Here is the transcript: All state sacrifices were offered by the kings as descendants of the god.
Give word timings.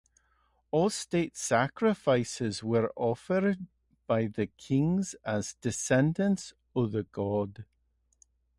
All 0.71 0.89
state 0.89 1.37
sacrifices 1.37 2.63
were 2.63 2.91
offered 2.95 3.67
by 4.07 4.25
the 4.25 4.47
kings 4.47 5.13
as 5.23 5.53
descendants 5.61 6.55
of 6.75 6.91
the 6.91 7.03
god. 7.03 7.65